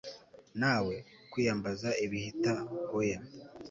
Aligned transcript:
nawe? 0.59 0.95
kwiyambaza 1.31 1.89
ibihita, 2.05 2.53
oya 2.99 3.19